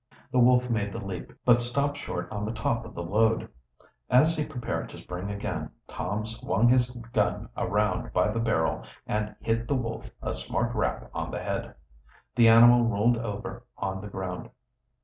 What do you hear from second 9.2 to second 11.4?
hit the wolf a smart rap on